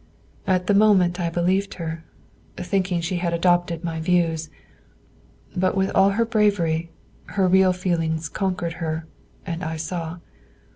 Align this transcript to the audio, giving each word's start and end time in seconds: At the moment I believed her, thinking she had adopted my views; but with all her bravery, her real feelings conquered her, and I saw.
At 0.47 0.65
the 0.65 0.73
moment 0.73 1.19
I 1.19 1.29
believed 1.29 1.75
her, 1.75 2.03
thinking 2.57 3.01
she 3.01 3.17
had 3.17 3.35
adopted 3.35 3.83
my 3.83 3.99
views; 3.99 4.49
but 5.55 5.77
with 5.77 5.91
all 5.93 6.09
her 6.17 6.25
bravery, 6.25 6.89
her 7.25 7.47
real 7.47 7.71
feelings 7.71 8.27
conquered 8.27 8.73
her, 8.81 9.05
and 9.45 9.63
I 9.63 9.75
saw. 9.77 10.17